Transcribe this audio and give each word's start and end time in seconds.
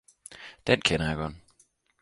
Den 0.67 0.79
kender 0.81 1.07
jeg 1.07 1.15
godt 1.15 1.35